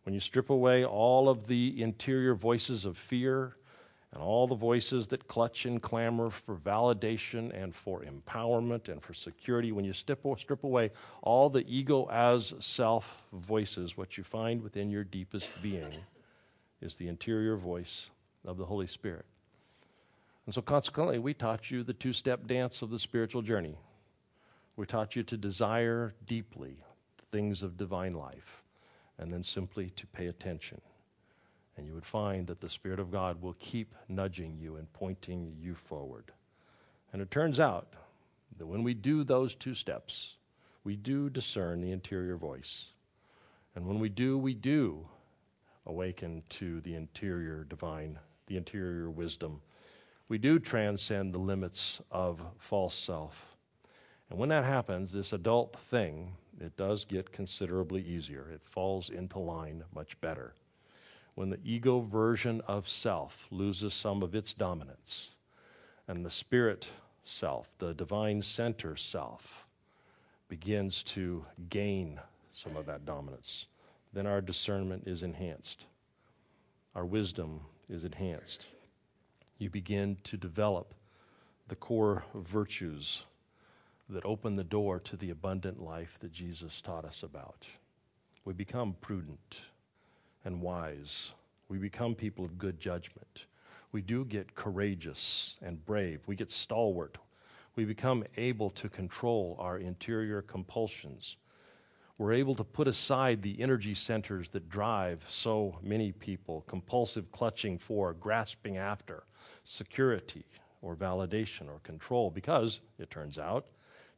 When 0.04 0.14
you 0.14 0.20
strip 0.20 0.50
away 0.50 0.84
all 0.84 1.28
of 1.28 1.48
the 1.48 1.82
interior 1.82 2.36
voices 2.36 2.84
of 2.84 2.96
fear 2.96 3.56
and 4.12 4.22
all 4.22 4.46
the 4.46 4.54
voices 4.54 5.08
that 5.08 5.26
clutch 5.26 5.66
and 5.66 5.82
clamor 5.82 6.30
for 6.30 6.54
validation 6.54 7.60
and 7.60 7.74
for 7.74 8.04
empowerment 8.04 8.88
and 8.88 9.02
for 9.02 9.14
security, 9.14 9.72
when 9.72 9.84
you 9.84 9.92
strip, 9.92 10.24
strip 10.38 10.62
away 10.62 10.92
all 11.22 11.50
the 11.50 11.66
ego 11.66 12.08
as 12.08 12.54
self 12.60 13.24
voices, 13.32 13.96
what 13.96 14.16
you 14.16 14.22
find 14.22 14.62
within 14.62 14.90
your 14.90 15.02
deepest 15.02 15.48
being 15.60 15.92
is 16.80 16.94
the 16.94 17.08
interior 17.08 17.56
voice 17.56 18.08
of 18.44 18.56
the 18.56 18.66
Holy 18.66 18.86
Spirit. 18.86 19.26
And 20.46 20.54
so, 20.54 20.62
consequently, 20.62 21.18
we 21.18 21.34
taught 21.34 21.70
you 21.70 21.82
the 21.82 21.92
two 21.92 22.12
step 22.12 22.46
dance 22.46 22.80
of 22.80 22.90
the 22.90 22.98
spiritual 22.98 23.42
journey. 23.42 23.76
We 24.76 24.86
taught 24.86 25.16
you 25.16 25.22
to 25.24 25.36
desire 25.36 26.14
deeply 26.26 26.78
things 27.30 27.62
of 27.62 27.76
divine 27.76 28.14
life 28.14 28.62
and 29.18 29.32
then 29.32 29.42
simply 29.42 29.90
to 29.90 30.06
pay 30.06 30.26
attention. 30.26 30.80
And 31.76 31.86
you 31.86 31.94
would 31.94 32.06
find 32.06 32.46
that 32.46 32.60
the 32.60 32.68
Spirit 32.68 32.98
of 32.98 33.10
God 33.10 33.42
will 33.42 33.56
keep 33.58 33.94
nudging 34.08 34.56
you 34.56 34.76
and 34.76 34.92
pointing 34.92 35.54
you 35.60 35.74
forward. 35.74 36.32
And 37.12 37.20
it 37.20 37.30
turns 37.30 37.60
out 37.60 37.92
that 38.56 38.66
when 38.66 38.82
we 38.82 38.94
do 38.94 39.24
those 39.24 39.54
two 39.54 39.74
steps, 39.74 40.36
we 40.84 40.96
do 40.96 41.28
discern 41.28 41.80
the 41.80 41.92
interior 41.92 42.36
voice. 42.36 42.86
And 43.74 43.86
when 43.86 43.98
we 43.98 44.08
do, 44.08 44.38
we 44.38 44.54
do 44.54 45.06
awaken 45.88 46.42
to 46.50 46.80
the 46.82 46.94
interior 46.94 47.64
divine, 47.64 48.18
the 48.46 48.56
interior 48.56 49.10
wisdom. 49.10 49.60
We 50.28 50.38
do 50.38 50.58
transcend 50.58 51.34
the 51.34 51.38
limits 51.38 52.00
of 52.10 52.40
false 52.58 52.94
self. 52.94 53.56
And 54.30 54.38
when 54.38 54.50
that 54.50 54.64
happens, 54.64 55.10
this 55.10 55.32
adult 55.32 55.76
thing, 55.80 56.32
it 56.60 56.76
does 56.76 57.04
get 57.04 57.32
considerably 57.32 58.02
easier. 58.02 58.50
It 58.52 58.60
falls 58.62 59.10
into 59.10 59.38
line 59.38 59.82
much 59.94 60.20
better. 60.20 60.54
when 61.38 61.50
the 61.50 61.60
ego 61.62 62.00
version 62.00 62.60
of 62.66 62.88
self 62.88 63.46
loses 63.52 63.94
some 63.94 64.24
of 64.24 64.34
its 64.34 64.52
dominance 64.52 65.36
and 66.08 66.26
the 66.26 66.30
spirit 66.30 66.88
self, 67.22 67.70
the 67.78 67.94
divine 67.94 68.42
center 68.42 68.96
self, 68.96 69.64
begins 70.48 71.00
to 71.04 71.44
gain 71.70 72.18
some 72.52 72.76
of 72.76 72.86
that 72.86 73.06
dominance, 73.06 73.66
then 74.12 74.26
our 74.26 74.40
discernment 74.40 75.04
is 75.06 75.22
enhanced. 75.22 75.84
Our 76.94 77.04
wisdom 77.04 77.60
is 77.88 78.04
enhanced. 78.04 78.66
You 79.58 79.70
begin 79.70 80.16
to 80.24 80.36
develop 80.36 80.94
the 81.68 81.76
core 81.76 82.24
virtues 82.34 83.22
that 84.08 84.24
open 84.24 84.56
the 84.56 84.64
door 84.64 84.98
to 85.00 85.16
the 85.16 85.30
abundant 85.30 85.82
life 85.82 86.18
that 86.20 86.32
Jesus 86.32 86.80
taught 86.80 87.04
us 87.04 87.22
about. 87.22 87.66
We 88.44 88.54
become 88.54 88.96
prudent 89.00 89.60
and 90.44 90.62
wise. 90.62 91.32
We 91.68 91.76
become 91.76 92.14
people 92.14 92.44
of 92.44 92.58
good 92.58 92.80
judgment. 92.80 93.46
We 93.92 94.00
do 94.00 94.24
get 94.24 94.54
courageous 94.54 95.56
and 95.60 95.84
brave. 95.84 96.20
We 96.26 96.36
get 96.36 96.50
stalwart. 96.50 97.18
We 97.76 97.84
become 97.84 98.24
able 98.36 98.70
to 98.70 98.88
control 98.88 99.56
our 99.58 99.78
interior 99.78 100.42
compulsions. 100.42 101.36
We're 102.18 102.32
able 102.32 102.56
to 102.56 102.64
put 102.64 102.88
aside 102.88 103.42
the 103.42 103.60
energy 103.60 103.94
centers 103.94 104.48
that 104.50 104.68
drive 104.68 105.24
so 105.28 105.78
many 105.82 106.12
people 106.12 106.64
compulsive 106.66 107.30
clutching 107.30 107.78
for, 107.78 108.12
grasping 108.12 108.76
after 108.76 109.22
security 109.64 110.44
or 110.82 110.96
validation 110.96 111.68
or 111.68 111.78
control, 111.84 112.30
because 112.30 112.80
it 112.98 113.10
turns 113.10 113.38
out 113.38 113.68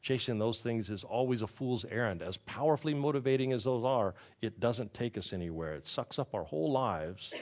chasing 0.02 0.38
those 0.38 0.60
things 0.60 0.88
is 0.88 1.04
always 1.04 1.42
a 1.42 1.46
fool's 1.46 1.84
errand. 1.90 2.22
As 2.22 2.38
powerfully 2.38 2.94
motivating 2.94 3.52
as 3.52 3.64
those 3.64 3.84
are, 3.84 4.14
it 4.40 4.60
doesn't 4.60 4.94
take 4.94 5.18
us 5.18 5.32
anywhere. 5.32 5.74
It 5.74 5.86
sucks 5.86 6.18
up 6.18 6.34
our 6.34 6.44
whole 6.44 6.72
lives, 6.72 7.34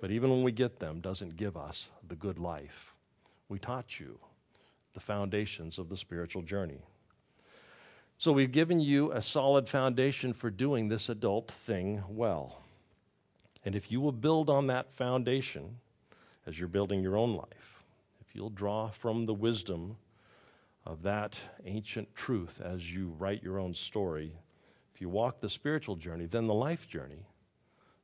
but 0.00 0.10
even 0.10 0.30
when 0.30 0.42
we 0.42 0.52
get 0.52 0.78
them, 0.78 1.00
doesn't 1.00 1.36
give 1.36 1.56
us 1.56 1.90
the 2.08 2.16
good 2.16 2.38
life. 2.38 2.92
We 3.48 3.58
taught 3.58 4.00
you 4.00 4.18
the 4.94 5.00
foundations 5.00 5.78
of 5.78 5.88
the 5.88 5.96
spiritual 5.96 6.42
journey. 6.42 6.82
So 8.18 8.32
we've 8.32 8.52
given 8.52 8.80
you 8.80 9.12
a 9.12 9.20
solid 9.20 9.68
foundation 9.68 10.32
for 10.32 10.48
doing 10.48 10.88
this 10.88 11.10
adult 11.10 11.50
thing 11.50 12.02
well. 12.08 12.62
And 13.62 13.74
if 13.74 13.92
you 13.92 14.00
will 14.00 14.12
build 14.12 14.48
on 14.48 14.68
that 14.68 14.90
foundation 14.90 15.80
as 16.46 16.58
you're 16.58 16.68
building 16.68 17.02
your 17.02 17.16
own 17.16 17.36
life, 17.36 17.84
if 18.20 18.34
you'll 18.34 18.48
draw 18.48 18.88
from 18.88 19.26
the 19.26 19.34
wisdom 19.34 19.96
of 20.86 21.02
that 21.02 21.38
ancient 21.66 22.14
truth 22.14 22.60
as 22.64 22.90
you 22.90 23.14
write 23.18 23.42
your 23.42 23.58
own 23.58 23.74
story, 23.74 24.32
if 24.94 25.00
you 25.02 25.10
walk 25.10 25.40
the 25.40 25.50
spiritual 25.50 25.96
journey, 25.96 26.24
then 26.24 26.46
the 26.46 26.54
life 26.54 26.88
journey, 26.88 27.26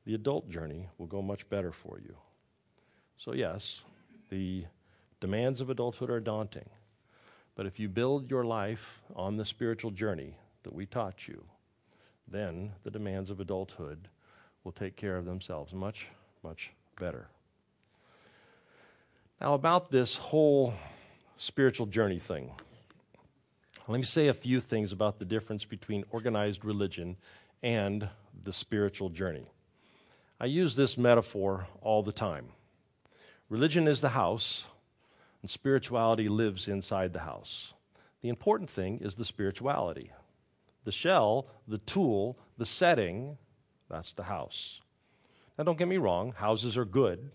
the 0.04 0.14
adult 0.14 0.50
journey, 0.50 0.88
will 0.98 1.06
go 1.06 1.22
much 1.22 1.48
better 1.48 1.72
for 1.72 1.98
you. 1.98 2.14
So, 3.16 3.32
yes, 3.32 3.80
the 4.28 4.66
demands 5.20 5.62
of 5.62 5.70
adulthood 5.70 6.10
are 6.10 6.20
daunting. 6.20 6.68
But 7.54 7.66
if 7.66 7.78
you 7.78 7.88
build 7.88 8.30
your 8.30 8.44
life 8.44 9.00
on 9.14 9.36
the 9.36 9.44
spiritual 9.44 9.90
journey 9.90 10.36
that 10.62 10.74
we 10.74 10.86
taught 10.86 11.28
you, 11.28 11.44
then 12.26 12.72
the 12.82 12.90
demands 12.90 13.30
of 13.30 13.40
adulthood 13.40 14.08
will 14.64 14.72
take 14.72 14.96
care 14.96 15.16
of 15.16 15.24
themselves 15.24 15.72
much, 15.72 16.08
much 16.42 16.70
better. 16.98 17.28
Now, 19.40 19.54
about 19.54 19.90
this 19.90 20.16
whole 20.16 20.72
spiritual 21.36 21.86
journey 21.86 22.20
thing, 22.20 22.52
let 23.88 23.98
me 23.98 24.04
say 24.04 24.28
a 24.28 24.34
few 24.34 24.60
things 24.60 24.92
about 24.92 25.18
the 25.18 25.24
difference 25.24 25.64
between 25.64 26.04
organized 26.10 26.64
religion 26.64 27.16
and 27.62 28.08
the 28.44 28.52
spiritual 28.52 29.08
journey. 29.08 29.46
I 30.40 30.46
use 30.46 30.76
this 30.76 30.96
metaphor 30.96 31.66
all 31.80 32.02
the 32.02 32.12
time. 32.12 32.46
Religion 33.48 33.88
is 33.88 34.00
the 34.00 34.10
house, 34.10 34.64
and 35.42 35.50
spirituality 35.50 36.28
lives 36.28 36.68
inside 36.68 37.12
the 37.12 37.20
house. 37.20 37.74
The 38.22 38.28
important 38.28 38.70
thing 38.70 39.00
is 39.00 39.16
the 39.16 39.24
spirituality. 39.24 40.12
The 40.84 40.92
shell, 40.92 41.48
the 41.66 41.78
tool, 41.78 42.38
the 42.56 42.66
setting, 42.66 43.36
that's 43.90 44.12
the 44.12 44.22
house. 44.22 44.80
Now, 45.58 45.64
don't 45.64 45.78
get 45.78 45.88
me 45.88 45.98
wrong, 45.98 46.32
houses 46.32 46.76
are 46.76 46.84
good. 46.84 47.30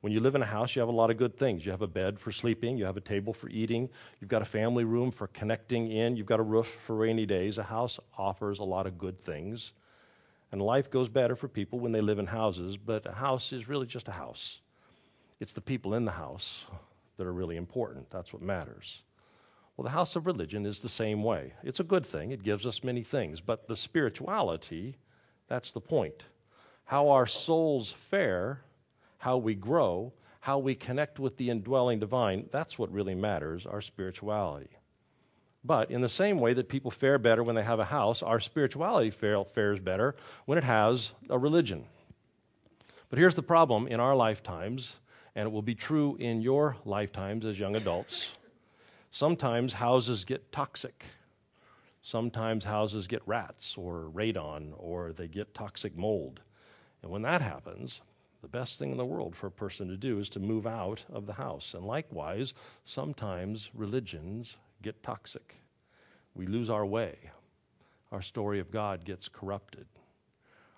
When 0.00 0.12
you 0.12 0.20
live 0.20 0.34
in 0.34 0.42
a 0.42 0.46
house, 0.46 0.74
you 0.74 0.80
have 0.80 0.88
a 0.88 0.92
lot 0.92 1.10
of 1.10 1.18
good 1.18 1.36
things. 1.36 1.66
You 1.66 1.72
have 1.72 1.82
a 1.82 1.86
bed 1.86 2.18
for 2.18 2.32
sleeping, 2.32 2.78
you 2.78 2.86
have 2.86 2.96
a 2.96 3.02
table 3.02 3.34
for 3.34 3.50
eating, 3.50 3.90
you've 4.18 4.30
got 4.30 4.40
a 4.40 4.46
family 4.46 4.84
room 4.84 5.10
for 5.10 5.26
connecting 5.26 5.90
in, 5.90 6.16
you've 6.16 6.26
got 6.26 6.40
a 6.40 6.44
roof 6.44 6.68
for 6.68 6.96
rainy 6.96 7.26
days. 7.26 7.58
A 7.58 7.62
house 7.62 8.00
offers 8.16 8.60
a 8.60 8.64
lot 8.64 8.86
of 8.86 8.96
good 8.96 9.20
things. 9.20 9.72
And 10.52 10.62
life 10.62 10.90
goes 10.90 11.08
better 11.08 11.36
for 11.36 11.48
people 11.48 11.78
when 11.78 11.92
they 11.92 12.00
live 12.00 12.18
in 12.18 12.26
houses, 12.26 12.76
but 12.76 13.06
a 13.06 13.12
house 13.12 13.52
is 13.52 13.68
really 13.68 13.86
just 13.86 14.08
a 14.08 14.12
house. 14.12 14.60
It's 15.38 15.52
the 15.52 15.60
people 15.60 15.94
in 15.94 16.04
the 16.04 16.12
house 16.12 16.64
that 17.20 17.26
are 17.26 17.32
really 17.34 17.58
important. 17.58 18.10
That's 18.10 18.32
what 18.32 18.40
matters. 18.40 19.02
Well, 19.76 19.84
the 19.84 19.90
house 19.90 20.16
of 20.16 20.24
religion 20.24 20.64
is 20.64 20.78
the 20.78 20.88
same 20.88 21.22
way. 21.22 21.52
It's 21.62 21.78
a 21.78 21.84
good 21.84 22.06
thing, 22.06 22.30
it 22.30 22.42
gives 22.42 22.64
us 22.64 22.82
many 22.82 23.02
things, 23.02 23.42
but 23.42 23.68
the 23.68 23.76
spirituality, 23.76 24.96
that's 25.46 25.70
the 25.72 25.82
point. 25.82 26.22
How 26.86 27.10
our 27.10 27.26
souls 27.26 27.92
fare, 27.92 28.62
how 29.18 29.36
we 29.36 29.54
grow, 29.54 30.14
how 30.40 30.60
we 30.60 30.74
connect 30.74 31.18
with 31.18 31.36
the 31.36 31.50
indwelling 31.50 32.00
divine, 32.00 32.48
that's 32.50 32.78
what 32.78 32.90
really 32.90 33.14
matters, 33.14 33.66
our 33.66 33.82
spirituality. 33.82 34.70
But 35.62 35.90
in 35.90 36.00
the 36.00 36.08
same 36.08 36.38
way 36.38 36.54
that 36.54 36.70
people 36.70 36.90
fare 36.90 37.18
better 37.18 37.42
when 37.42 37.54
they 37.54 37.62
have 37.62 37.80
a 37.80 37.84
house, 37.84 38.22
our 38.22 38.40
spirituality 38.40 39.10
fares 39.10 39.78
better 39.78 40.16
when 40.46 40.56
it 40.56 40.64
has 40.64 41.12
a 41.28 41.38
religion. 41.38 41.84
But 43.10 43.18
here's 43.18 43.34
the 43.34 43.42
problem 43.42 43.88
in 43.88 44.00
our 44.00 44.16
lifetimes 44.16 44.96
and 45.40 45.46
it 45.46 45.52
will 45.52 45.62
be 45.62 45.74
true 45.74 46.18
in 46.20 46.42
your 46.42 46.76
lifetimes 46.84 47.46
as 47.46 47.58
young 47.58 47.74
adults. 47.74 48.32
Sometimes 49.10 49.72
houses 49.72 50.22
get 50.26 50.52
toxic. 50.52 51.06
Sometimes 52.02 52.62
houses 52.62 53.06
get 53.06 53.22
rats 53.24 53.74
or 53.78 54.10
radon 54.12 54.74
or 54.76 55.14
they 55.14 55.28
get 55.28 55.54
toxic 55.54 55.96
mold. 55.96 56.40
And 57.00 57.10
when 57.10 57.22
that 57.22 57.40
happens, 57.40 58.02
the 58.42 58.48
best 58.48 58.78
thing 58.78 58.90
in 58.90 58.98
the 58.98 59.06
world 59.06 59.34
for 59.34 59.46
a 59.46 59.50
person 59.50 59.88
to 59.88 59.96
do 59.96 60.18
is 60.18 60.28
to 60.28 60.40
move 60.40 60.66
out 60.66 61.04
of 61.10 61.24
the 61.24 61.32
house. 61.32 61.72
And 61.72 61.86
likewise, 61.86 62.52
sometimes 62.84 63.70
religions 63.72 64.58
get 64.82 65.02
toxic. 65.02 65.54
We 66.34 66.46
lose 66.46 66.68
our 66.68 66.84
way. 66.84 67.16
Our 68.12 68.20
story 68.20 68.60
of 68.60 68.70
God 68.70 69.06
gets 69.06 69.26
corrupted. 69.26 69.86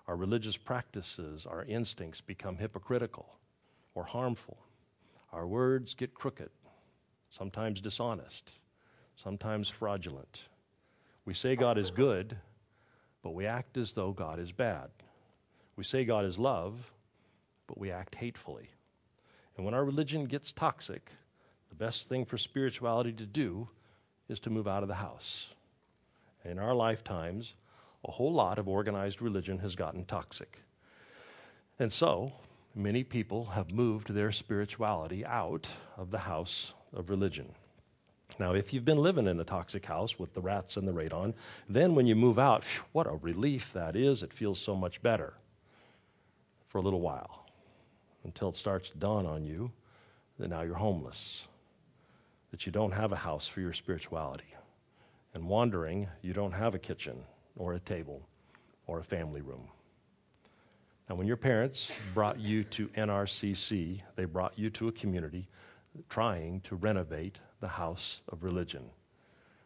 Our 0.07 0.15
religious 0.15 0.55
practices, 0.55 1.45
our 1.45 1.65
instincts 1.65 2.21
become 2.21 2.55
hypocritical 2.55 3.35
or 3.95 4.03
harmful. 4.03 4.57
Our 5.31 5.47
words 5.47 5.95
get 5.95 6.13
crooked, 6.13 6.49
sometimes 7.31 7.81
dishonest, 7.81 8.51
sometimes 9.15 9.69
fraudulent. 9.69 10.43
We 11.25 11.33
say 11.33 11.55
God 11.55 11.77
is 11.77 11.91
good, 11.91 12.37
but 13.21 13.33
we 13.33 13.45
act 13.45 13.77
as 13.77 13.93
though 13.93 14.11
God 14.11 14.39
is 14.39 14.51
bad. 14.51 14.89
We 15.75 15.83
say 15.83 16.05
God 16.05 16.25
is 16.25 16.37
love, 16.37 16.91
but 17.67 17.79
we 17.79 17.91
act 17.91 18.15
hatefully. 18.15 18.69
And 19.55 19.65
when 19.65 19.73
our 19.73 19.85
religion 19.85 20.25
gets 20.25 20.51
toxic, 20.51 21.09
the 21.69 21.75
best 21.75 22.09
thing 22.09 22.25
for 22.25 22.37
spirituality 22.37 23.13
to 23.13 23.25
do 23.25 23.67
is 24.29 24.39
to 24.41 24.49
move 24.49 24.67
out 24.67 24.83
of 24.83 24.89
the 24.89 24.95
house. 24.95 25.49
In 26.45 26.59
our 26.59 26.73
lifetimes, 26.73 27.53
a 28.05 28.11
whole 28.11 28.33
lot 28.33 28.59
of 28.59 28.67
organized 28.67 29.21
religion 29.21 29.59
has 29.59 29.75
gotten 29.75 30.05
toxic. 30.05 30.59
And 31.79 31.91
so, 31.91 32.33
many 32.75 33.03
people 33.03 33.45
have 33.45 33.71
moved 33.71 34.13
their 34.13 34.31
spirituality 34.31 35.25
out 35.25 35.67
of 35.97 36.11
the 36.11 36.19
house 36.19 36.73
of 36.93 37.09
religion. 37.09 37.53
Now, 38.39 38.53
if 38.53 38.73
you've 38.73 38.85
been 38.85 38.97
living 38.97 39.27
in 39.27 39.39
a 39.39 39.43
toxic 39.43 39.85
house 39.85 40.17
with 40.17 40.33
the 40.33 40.41
rats 40.41 40.77
and 40.77 40.87
the 40.87 40.91
radon, 40.91 41.33
then 41.69 41.93
when 41.93 42.07
you 42.07 42.15
move 42.15 42.39
out, 42.39 42.63
what 42.91 43.05
a 43.05 43.17
relief 43.21 43.71
that 43.73 43.95
is. 43.95 44.23
It 44.23 44.33
feels 44.33 44.59
so 44.59 44.75
much 44.75 45.01
better 45.01 45.33
for 46.67 46.79
a 46.79 46.81
little 46.81 47.01
while 47.01 47.45
until 48.23 48.49
it 48.49 48.55
starts 48.55 48.89
to 48.89 48.97
dawn 48.97 49.25
on 49.25 49.43
you 49.45 49.71
that 50.39 50.49
now 50.49 50.61
you're 50.61 50.75
homeless, 50.75 51.43
that 52.49 52.65
you 52.65 52.71
don't 52.71 52.93
have 52.93 53.11
a 53.11 53.17
house 53.17 53.47
for 53.47 53.61
your 53.61 53.73
spirituality. 53.73 54.45
And 55.35 55.47
wandering, 55.47 56.07
you 56.21 56.33
don't 56.33 56.51
have 56.51 56.75
a 56.75 56.79
kitchen 56.79 57.17
or 57.55 57.73
a 57.73 57.79
table 57.79 58.21
or 58.87 58.99
a 58.99 59.03
family 59.03 59.41
room. 59.41 59.67
Now, 61.09 61.15
when 61.15 61.27
your 61.27 61.37
parents 61.37 61.91
brought 62.13 62.39
you 62.39 62.63
to 62.65 62.87
NRCC, 62.89 64.01
they 64.15 64.25
brought 64.25 64.57
you 64.57 64.69
to 64.69 64.87
a 64.87 64.91
community 64.93 65.47
trying 66.09 66.61
to 66.61 66.75
renovate 66.75 67.39
the 67.59 67.67
house 67.67 68.21
of 68.29 68.43
religion. 68.43 68.89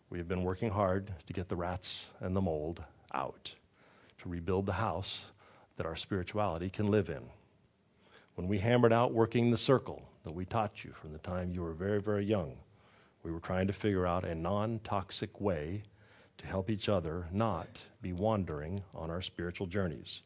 We 0.09 0.17
have 0.17 0.27
been 0.27 0.43
working 0.43 0.71
hard 0.71 1.13
to 1.27 1.33
get 1.33 1.47
the 1.47 1.55
rats 1.55 2.07
and 2.21 2.35
the 2.35 2.41
mold 2.41 2.83
out, 3.13 3.53
to 4.21 4.29
rebuild 4.29 4.65
the 4.65 4.73
house 4.73 5.25
that 5.75 5.85
our 5.85 5.95
spirituality 5.95 6.71
can 6.71 6.89
live 6.89 7.09
in. 7.09 7.21
When 8.33 8.47
we 8.47 8.57
hammered 8.57 8.93
out 8.93 9.13
working 9.13 9.51
the 9.51 9.57
circle 9.57 10.01
that 10.23 10.33
we 10.33 10.43
taught 10.43 10.83
you 10.83 10.91
from 10.93 11.13
the 11.13 11.19
time 11.19 11.51
you 11.51 11.61
were 11.61 11.73
very, 11.73 12.01
very 12.01 12.25
young, 12.25 12.57
we 13.21 13.31
were 13.31 13.39
trying 13.39 13.67
to 13.67 13.73
figure 13.73 14.07
out 14.07 14.25
a 14.25 14.33
non 14.33 14.79
toxic 14.83 15.39
way 15.39 15.83
to 16.39 16.47
help 16.47 16.69
each 16.69 16.89
other 16.89 17.27
not 17.31 17.67
be 18.01 18.13
wandering 18.13 18.83
on 18.95 19.11
our 19.11 19.21
spiritual 19.21 19.67
journeys. 19.67 20.21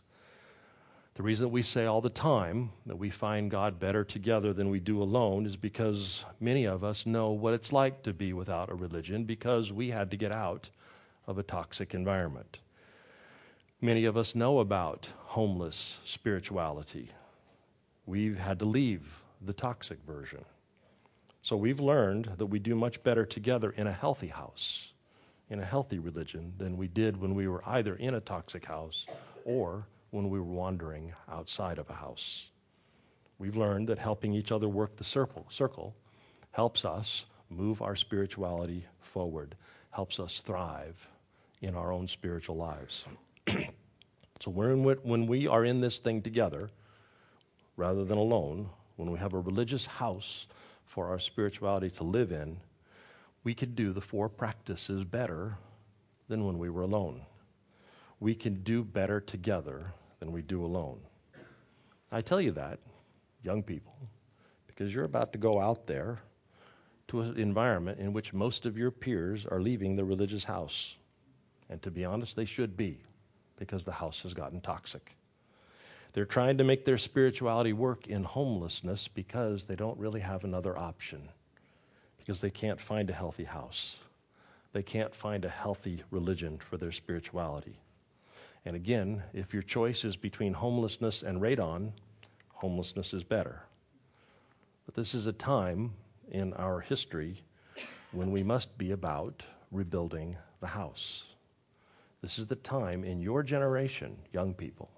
The 1.16 1.24
reason 1.24 1.46
that 1.46 1.50
we 1.50 1.62
say 1.62 1.86
all 1.86 2.00
the 2.00 2.10
time 2.10 2.72
that 2.86 2.96
we 2.96 3.10
find 3.10 3.52
God 3.52 3.80
better 3.80 4.06
together 4.06 4.54
than 4.54 4.70
we 4.70 4.80
do 4.80 5.02
alone 5.02 5.46
is 5.46 5.58
because 5.58 6.24
many 6.40 6.64
of 6.66 6.86
us 6.86 7.06
know 7.06 7.32
what 7.32 7.54
it's 7.54 7.74
like 7.74 8.02
to 8.04 8.14
be 8.14 8.32
without 8.32 8.72
a 8.72 8.76
religion 8.76 9.26
because 9.26 9.74
we 9.74 9.90
had 9.90 10.10
to 10.12 10.18
get 10.18 10.32
out 10.32 10.70
of 11.28 11.38
a 11.38 11.44
toxic 11.44 11.94
environment. 11.94 12.60
Many 13.82 14.06
of 14.06 14.16
us 14.16 14.36
know 14.36 14.60
about 14.60 15.10
homeless 15.26 16.00
spirituality. 16.06 17.10
We've 18.06 18.38
had 18.38 18.60
to 18.60 18.66
leave 18.66 19.22
the 19.42 19.54
toxic 19.54 20.00
version. 20.08 20.46
So 21.42 21.58
we've 21.58 21.80
learned 21.82 22.32
that 22.38 22.46
we 22.46 22.60
do 22.60 22.74
much 22.74 23.04
better 23.04 23.26
together 23.26 23.72
in 23.72 23.88
a 23.88 23.92
healthy 23.92 24.28
house, 24.28 24.94
in 25.50 25.60
a 25.60 25.66
healthy 25.66 26.00
religion, 26.00 26.54
than 26.58 26.78
we 26.78 26.88
did 26.88 27.18
when 27.18 27.36
we 27.36 27.50
were 27.50 27.68
either 27.68 27.96
in 27.96 28.14
a 28.14 28.22
toxic 28.22 28.64
house 28.64 29.08
or 29.44 29.88
when 30.12 30.30
we 30.30 30.40
were 30.40 30.46
wandering 30.46 31.14
outside 31.30 31.80
of 31.80 31.90
a 31.90 31.94
house. 31.94 32.52
We've 33.40 33.56
learned 33.56 33.88
that 33.88 33.98
helping 33.98 34.34
each 34.34 34.52
other 34.52 34.70
work 34.70 34.98
the 34.98 35.04
circle, 35.04 35.48
circle 35.50 35.96
helps 36.52 36.86
us 36.86 37.26
move 37.50 37.82
our 37.82 37.96
spirituality 37.96 38.86
forward, 39.00 39.56
helps 39.90 40.20
us 40.20 40.42
thrive 40.42 41.08
in 41.62 41.76
our 41.76 41.92
own 41.92 42.08
spiritual 42.08 42.58
lives. 42.58 43.06
so 44.40 44.52
when, 44.52 44.84
when 44.84 45.28
we 45.28 45.48
are 45.48 45.66
in 45.66 45.82
this 45.82 46.00
thing 46.00 46.22
together, 46.22 46.70
rather 47.78 48.04
than 48.04 48.18
alone, 48.18 48.70
when 48.98 49.12
we 49.12 49.18
have 49.18 49.34
a 49.34 49.40
religious 49.40 49.86
house 49.86 50.46
for 50.86 51.08
our 51.08 51.20
spirituality 51.20 51.90
to 51.90 52.04
live 52.04 52.32
in, 52.32 52.58
we 53.44 53.56
could 53.56 53.76
do 53.76 53.94
the 53.94 54.02
four 54.02 54.30
practices 54.30 55.04
better 55.04 55.58
than 56.28 56.46
when 56.46 56.60
we 56.60 56.70
were 56.70 56.84
alone. 56.84 57.22
We 58.20 58.36
can 58.36 58.62
do 58.62 58.84
better 58.84 59.20
together 59.20 59.94
than 60.22 60.32
we 60.32 60.42
do 60.44 60.64
alone. 60.64 61.00
I 62.12 62.22
tell 62.22 62.40
you 62.40 62.52
that, 62.52 62.80
young 63.44 63.64
people, 63.64 63.98
because 64.68 64.94
you're 64.94 65.04
about 65.04 65.34
to 65.34 65.40
go 65.40 65.60
out 65.60 65.88
there 65.88 66.20
to 67.08 67.22
an 67.22 67.38
environment 67.38 68.00
in 68.00 68.14
which 68.14 68.32
most 68.32 68.66
of 68.66 68.78
your 68.78 68.92
peers 68.92 69.46
are 69.50 69.60
leaving 69.60 69.96
the 69.96 70.06
religious 70.06 70.44
house. 70.44 70.96
And 71.70 71.82
to 71.82 71.90
be 71.90 72.06
honest, 72.06 72.36
they 72.36 72.46
should 72.46 72.78
be, 72.78 73.02
because 73.58 73.84
the 73.84 73.92
house 73.92 74.22
has 74.22 74.34
gotten 74.34 74.62
toxic. 74.62 75.18
They're 76.14 76.26
trying 76.26 76.58
to 76.60 76.64
make 76.64 76.86
their 76.86 77.00
spirituality 77.00 77.74
work 77.74 78.08
in 78.08 78.24
homelessness 78.24 79.08
because 79.08 79.64
they 79.64 79.76
don't 79.76 79.98
really 79.98 80.20
have 80.20 80.44
another 80.44 80.78
option, 80.78 81.30
because 82.20 82.42
they 82.42 82.52
can't 82.52 82.80
find 82.80 83.10
a 83.10 83.14
healthy 83.14 83.46
house. 83.46 83.98
They 84.72 84.84
can't 84.84 85.16
find 85.16 85.46
a 85.46 85.50
healthy 85.50 86.04
religion 86.12 86.60
for 86.60 86.78
their 86.78 86.92
spirituality. 86.92 87.81
And 88.66 88.76
again, 88.76 89.24
if 89.34 89.54
your 89.54 89.64
choice 89.64 90.06
is 90.06 90.16
between 90.16 90.54
homelessness 90.54 91.24
and 91.24 91.42
radon, 91.42 91.94
homelessness 92.50 93.14
is 93.14 93.24
better. 93.24 93.64
But 94.86 94.96
this 94.96 95.16
is 95.16 95.26
a 95.26 95.34
time 95.34 95.94
in 96.30 96.54
our 96.54 96.80
history 96.80 97.42
when 98.12 98.32
we 98.32 98.44
must 98.44 98.78
be 98.78 98.92
about 98.92 99.44
rebuilding 99.72 100.38
the 100.60 100.68
house. 100.68 101.24
This 102.22 102.38
is 102.38 102.46
the 102.46 102.56
time 102.56 103.04
in 103.04 103.20
your 103.20 103.42
generation, 103.42 104.16
young 104.32 104.54
people, 104.54 104.92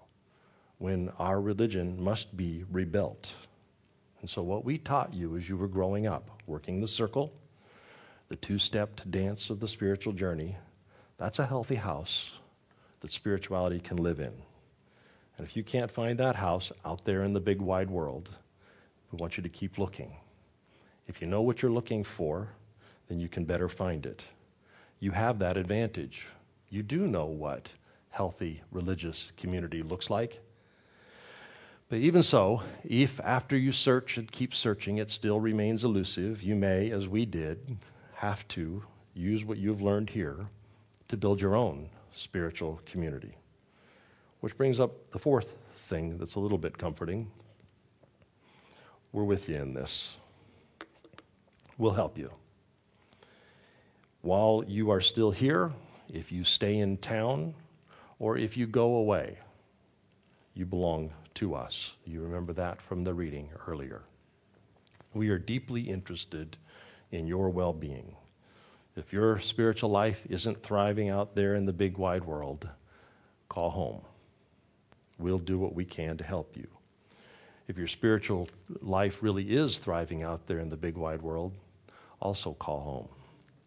when 0.78 1.10
our 1.18 1.40
religion 1.40 2.02
must 2.02 2.36
be 2.36 2.64
rebuilt. 2.70 3.32
And 4.20 4.28
so, 4.28 4.42
what 4.42 4.64
we 4.64 4.76
taught 4.76 5.14
you 5.14 5.36
as 5.36 5.48
you 5.48 5.56
were 5.56 5.68
growing 5.68 6.06
up, 6.06 6.42
working 6.46 6.80
the 6.80 6.88
circle, 6.88 7.32
the 8.28 8.36
two 8.36 8.58
stepped 8.58 9.10
dance 9.10 9.48
of 9.48 9.60
the 9.60 9.68
spiritual 9.68 10.12
journey, 10.12 10.56
that's 11.16 11.38
a 11.38 11.46
healthy 11.46 11.76
house 11.76 12.32
that 13.04 13.12
spirituality 13.12 13.78
can 13.78 13.98
live 13.98 14.18
in. 14.18 14.32
And 15.36 15.46
if 15.46 15.54
you 15.58 15.62
can't 15.62 15.90
find 15.90 16.18
that 16.18 16.36
house 16.36 16.72
out 16.86 17.04
there 17.04 17.22
in 17.22 17.34
the 17.34 17.40
big 17.40 17.60
wide 17.60 17.90
world, 17.90 18.30
we 19.12 19.18
want 19.18 19.36
you 19.36 19.42
to 19.42 19.48
keep 19.50 19.76
looking. 19.76 20.16
If 21.06 21.20
you 21.20 21.26
know 21.26 21.42
what 21.42 21.60
you're 21.60 21.70
looking 21.70 22.02
for, 22.02 22.48
then 23.08 23.20
you 23.20 23.28
can 23.28 23.44
better 23.44 23.68
find 23.68 24.06
it. 24.06 24.22
You 25.00 25.10
have 25.10 25.38
that 25.40 25.58
advantage. 25.58 26.26
You 26.70 26.82
do 26.82 27.06
know 27.06 27.26
what 27.26 27.68
healthy 28.08 28.62
religious 28.72 29.32
community 29.36 29.82
looks 29.82 30.08
like. 30.08 30.40
But 31.90 31.98
even 31.98 32.22
so, 32.22 32.62
if 32.84 33.20
after 33.20 33.54
you 33.54 33.72
search 33.72 34.16
and 34.16 34.32
keep 34.32 34.54
searching 34.54 34.96
it 34.96 35.10
still 35.10 35.40
remains 35.40 35.84
elusive, 35.84 36.42
you 36.42 36.54
may, 36.54 36.90
as 36.90 37.06
we 37.06 37.26
did, 37.26 37.76
have 38.14 38.48
to 38.48 38.82
use 39.12 39.44
what 39.44 39.58
you've 39.58 39.82
learned 39.82 40.08
here 40.08 40.46
to 41.08 41.18
build 41.18 41.42
your 41.42 41.54
own 41.54 41.90
spiritual 42.14 42.80
community. 42.86 43.36
Which 44.40 44.56
brings 44.56 44.80
up 44.80 45.10
the 45.10 45.18
fourth 45.18 45.56
thing 45.76 46.18
that's 46.18 46.34
a 46.34 46.40
little 46.40 46.58
bit 46.58 46.78
comforting. 46.78 47.30
We're 49.12 49.24
with 49.24 49.48
you 49.48 49.56
in 49.56 49.74
this. 49.74 50.16
We'll 51.78 51.92
help 51.92 52.18
you. 52.18 52.30
While 54.22 54.64
you 54.66 54.90
are 54.90 55.00
still 55.00 55.30
here, 55.30 55.72
if 56.12 56.32
you 56.32 56.44
stay 56.44 56.78
in 56.78 56.96
town, 56.98 57.54
or 58.18 58.38
if 58.38 58.56
you 58.56 58.66
go 58.66 58.96
away, 58.96 59.38
you 60.54 60.64
belong 60.64 61.12
to 61.34 61.54
us. 61.54 61.94
You 62.06 62.22
remember 62.22 62.52
that 62.54 62.80
from 62.80 63.04
the 63.04 63.12
reading 63.12 63.48
earlier. 63.66 64.02
We 65.12 65.28
are 65.28 65.38
deeply 65.38 65.82
interested 65.82 66.56
in 67.10 67.26
your 67.26 67.50
well 67.50 67.72
being. 67.72 68.16
If 68.96 69.12
your 69.12 69.40
spiritual 69.40 69.90
life 69.90 70.24
isn't 70.30 70.62
thriving 70.62 71.08
out 71.08 71.34
there 71.34 71.56
in 71.56 71.66
the 71.66 71.72
big 71.72 71.98
wide 71.98 72.24
world, 72.24 72.68
call 73.48 73.70
home. 73.70 74.02
We'll 75.18 75.38
do 75.38 75.58
what 75.58 75.74
we 75.74 75.84
can 75.84 76.16
to 76.18 76.24
help 76.24 76.56
you. 76.56 76.68
If 77.66 77.76
your 77.78 77.86
spiritual 77.86 78.48
life 78.80 79.22
really 79.22 79.44
is 79.44 79.78
thriving 79.78 80.22
out 80.22 80.46
there 80.46 80.58
in 80.58 80.68
the 80.68 80.76
big 80.76 80.96
wide 80.96 81.22
world, 81.22 81.52
also 82.20 82.52
call 82.52 82.80
home. 82.80 83.08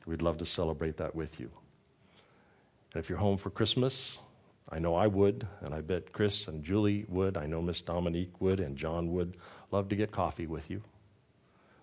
We'd 0.05 0.21
love 0.21 0.37
to 0.37 0.45
celebrate 0.45 0.97
that 0.97 1.13
with 1.13 1.39
you. 1.39 1.49
And 2.93 3.03
if 3.03 3.09
you're 3.09 3.17
home 3.17 3.37
for 3.37 3.49
Christmas, 3.49 4.19
I 4.69 4.79
know 4.79 4.95
I 4.95 5.07
would, 5.07 5.47
and 5.61 5.73
I 5.73 5.81
bet 5.81 6.13
Chris 6.13 6.47
and 6.47 6.63
Julie 6.63 7.05
would. 7.09 7.37
I 7.37 7.45
know 7.45 7.61
Miss 7.61 7.81
Dominique 7.81 8.39
would, 8.39 8.59
and 8.59 8.77
John 8.77 9.11
would. 9.13 9.37
Love 9.71 9.89
to 9.89 9.95
get 9.95 10.11
coffee 10.11 10.47
with 10.47 10.69
you. 10.69 10.79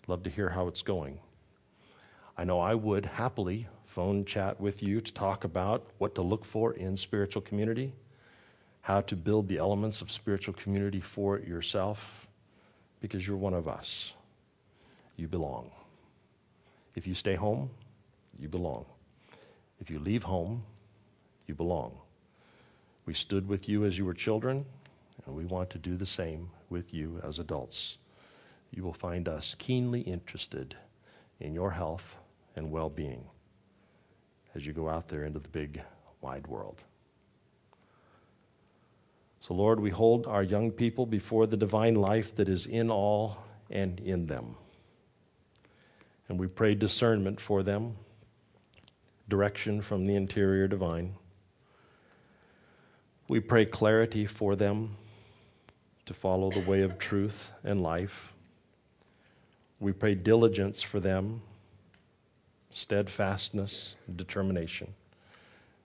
Love 0.07 0.22
to 0.22 0.30
hear 0.30 0.50
how 0.50 0.68
it's 0.68 0.83
going. 0.83 1.18
I 2.36 2.42
know 2.44 2.58
I 2.58 2.74
would 2.74 3.06
happily 3.06 3.68
phone 3.86 4.24
chat 4.24 4.60
with 4.60 4.82
you 4.82 5.00
to 5.00 5.12
talk 5.12 5.44
about 5.44 5.86
what 5.98 6.16
to 6.16 6.22
look 6.22 6.44
for 6.44 6.72
in 6.72 6.96
spiritual 6.96 7.42
community, 7.42 7.92
how 8.80 9.02
to 9.02 9.14
build 9.14 9.46
the 9.46 9.58
elements 9.58 10.00
of 10.00 10.10
spiritual 10.10 10.54
community 10.54 10.98
for 10.98 11.38
yourself, 11.38 12.26
because 13.00 13.24
you're 13.24 13.36
one 13.36 13.54
of 13.54 13.68
us. 13.68 14.14
You 15.16 15.28
belong. 15.28 15.70
If 16.96 17.06
you 17.06 17.14
stay 17.14 17.36
home, 17.36 17.70
you 18.36 18.48
belong. 18.48 18.84
If 19.80 19.88
you 19.88 20.00
leave 20.00 20.24
home, 20.24 20.64
you 21.46 21.54
belong. 21.54 21.92
We 23.06 23.14
stood 23.14 23.46
with 23.46 23.68
you 23.68 23.84
as 23.84 23.96
you 23.96 24.04
were 24.04 24.14
children, 24.14 24.64
and 25.24 25.36
we 25.36 25.44
want 25.44 25.70
to 25.70 25.78
do 25.78 25.96
the 25.96 26.06
same 26.06 26.50
with 26.68 26.92
you 26.92 27.20
as 27.22 27.38
adults. 27.38 27.98
You 28.72 28.82
will 28.82 28.92
find 28.92 29.28
us 29.28 29.54
keenly 29.56 30.00
interested 30.00 30.74
in 31.38 31.54
your 31.54 31.70
health 31.70 32.16
and 32.56 32.70
well 32.70 32.88
being 32.88 33.24
as 34.54 34.64
you 34.64 34.72
go 34.72 34.88
out 34.88 35.08
there 35.08 35.24
into 35.24 35.38
the 35.38 35.48
big, 35.48 35.80
wide 36.20 36.46
world. 36.46 36.84
So, 39.40 39.52
Lord, 39.52 39.80
we 39.80 39.90
hold 39.90 40.26
our 40.26 40.42
young 40.42 40.70
people 40.70 41.04
before 41.04 41.46
the 41.46 41.56
divine 41.56 41.96
life 41.96 42.34
that 42.36 42.48
is 42.48 42.66
in 42.66 42.90
all 42.90 43.44
and 43.68 44.00
in 44.00 44.26
them. 44.26 44.56
And 46.28 46.38
we 46.38 46.46
pray 46.46 46.74
discernment 46.74 47.40
for 47.40 47.62
them, 47.62 47.96
direction 49.28 49.82
from 49.82 50.06
the 50.06 50.14
interior 50.14 50.66
divine. 50.66 51.16
We 53.28 53.40
pray 53.40 53.66
clarity 53.66 54.24
for 54.24 54.56
them 54.56 54.96
to 56.06 56.14
follow 56.14 56.50
the 56.50 56.60
way 56.60 56.82
of 56.82 56.98
truth 56.98 57.50
and 57.64 57.82
life. 57.82 58.32
We 59.80 59.92
pray 59.92 60.14
diligence 60.14 60.80
for 60.80 61.00
them 61.00 61.42
steadfastness, 62.74 63.94
determination. 64.16 64.92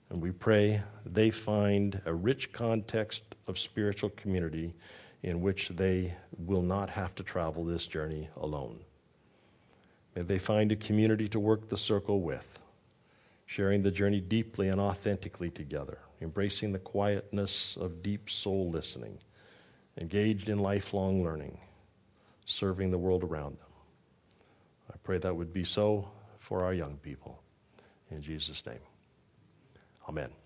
And 0.10 0.20
we 0.20 0.32
pray 0.32 0.82
they 1.06 1.30
find 1.30 2.02
a 2.06 2.14
rich 2.14 2.52
context 2.52 3.36
of 3.48 3.60
spiritual 3.60 4.10
community 4.10 4.74
in 5.22 5.40
which 5.42 5.70
they 5.70 6.16
will 6.40 6.64
not 6.64 6.90
have 6.90 7.14
to 7.16 7.24
travel 7.24 7.64
this 7.64 7.86
journey 7.86 8.28
alone. 8.38 8.80
May 10.16 10.24
they 10.24 10.40
find 10.40 10.72
a 10.72 10.76
community 10.76 11.28
to 11.30 11.40
work 11.40 11.70
the 11.70 11.78
circle 11.78 12.22
with, 12.22 12.60
sharing 13.46 13.84
the 13.84 13.92
journey 13.92 14.20
deeply 14.20 14.70
and 14.70 14.82
authentically 14.82 15.52
together, 15.52 16.00
embracing 16.22 16.72
the 16.72 16.80
quietness 16.80 17.78
of 17.80 18.02
deep 18.02 18.32
soul 18.32 18.72
listening, 18.72 19.20
engaged 20.02 20.50
in 20.50 20.58
lifelong 20.58 21.24
learning, 21.24 21.60
serving 22.46 22.90
the 22.90 22.98
world 22.98 23.24
around 23.24 23.60
them. 23.60 23.68
I 24.92 24.98
pray 25.04 25.20
that 25.20 25.36
would 25.36 25.54
be 25.54 25.64
so 25.64 26.10
for 26.50 26.66
our 26.66 26.74
young 26.74 26.98
people. 26.98 27.40
In 28.10 28.24
Jesus' 28.24 28.66
name, 28.66 28.82
amen. 30.10 30.39